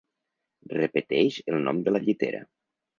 Repeteix 0.77 1.39
el 1.55 1.63
nom 1.69 1.85
de 1.87 1.97
la 1.97 2.05
llitera. 2.09 2.45